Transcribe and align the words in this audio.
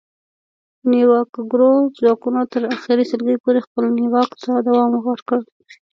نیواکګرو 0.91 1.71
ځواکونو 1.97 2.41
تر 2.51 2.61
اخري 2.75 3.03
سلګۍ 3.11 3.37
پورې 3.43 3.59
خپل 3.65 3.83
نیواک 3.99 4.29
ته 4.43 4.51
دوام 4.67 4.91
ورکړ 5.07 5.39